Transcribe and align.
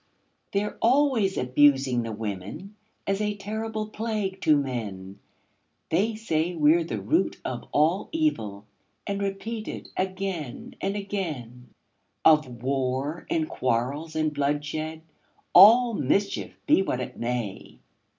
They're 0.51 0.79
always 0.81 1.37
abusing 1.37 2.01
the 2.01 2.11
women, 2.11 2.75
As 3.05 3.21
a 3.21 3.35
terrible 3.35 3.89
plague 3.89 4.41
to 4.41 4.57
men; 4.57 5.19
They 5.91 6.15
say 6.15 6.55
we're 6.55 6.83
the 6.83 6.99
root 6.99 7.39
of 7.45 7.65
all 7.71 8.09
evil, 8.11 8.65
And 9.05 9.21
repeat 9.21 9.67
it 9.67 9.89
again 9.95 10.73
and 10.81 10.95
again 10.95 11.69
Of 12.25 12.63
war, 12.63 13.27
and 13.29 13.47
quarrels, 13.47 14.15
and 14.15 14.33
bloodshed, 14.33 15.03
All 15.53 15.93
mischief, 15.93 16.57
be 16.65 16.81
what 16.81 16.99
it 16.99 17.17
may. 17.19 17.77